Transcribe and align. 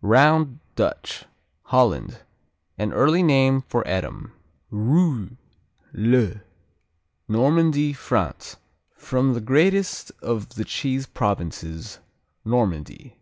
Round 0.00 0.60
Dutch 0.76 1.24
Holland 1.64 2.20
An 2.78 2.92
early 2.92 3.20
name 3.24 3.62
for 3.62 3.82
Edam. 3.84 4.32
Rouy, 4.70 5.30
le 5.92 6.40
Normandy, 7.26 7.92
France 7.92 8.58
From 8.94 9.34
the 9.34 9.40
greatest 9.40 10.12
of 10.22 10.50
the 10.50 10.64
cheese 10.64 11.06
provinces, 11.06 11.98
Normandy. 12.44 13.18